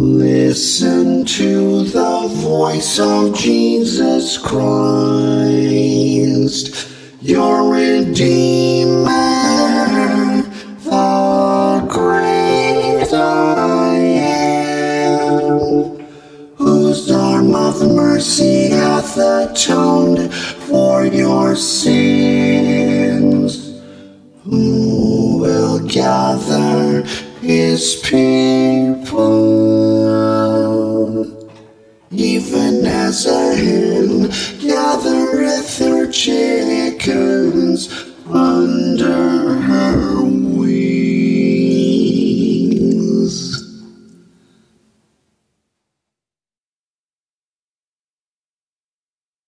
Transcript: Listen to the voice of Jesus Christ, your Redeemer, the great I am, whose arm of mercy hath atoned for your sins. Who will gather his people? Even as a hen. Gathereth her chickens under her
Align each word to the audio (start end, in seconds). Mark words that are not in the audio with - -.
Listen 0.00 1.24
to 1.24 1.82
the 1.82 2.28
voice 2.28 3.00
of 3.00 3.34
Jesus 3.34 4.38
Christ, 4.38 4.68
your 7.20 7.72
Redeemer, 7.72 9.10
the 10.84 11.84
great 11.90 13.12
I 13.12 13.96
am, 15.16 15.58
whose 16.54 17.10
arm 17.10 17.56
of 17.56 17.82
mercy 17.92 18.68
hath 18.68 19.16
atoned 19.16 20.32
for 20.32 21.04
your 21.06 21.56
sins. 21.56 23.02
Who 24.44 25.38
will 25.40 25.80
gather 25.80 27.02
his 27.40 27.96
people? 27.96 28.37
Even 32.38 32.86
as 32.86 33.26
a 33.26 33.56
hen. 33.56 34.30
Gathereth 34.60 35.78
her 35.80 36.06
chickens 36.08 37.88
under 38.32 39.54
her 39.54 40.22